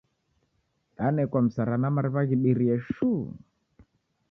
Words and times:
Danekwa 0.95 1.39
msara 1.45 1.75
na 1.81 1.89
mariw’a 1.95 2.23
ghibirie 2.29 2.75
shuu! 2.91 3.25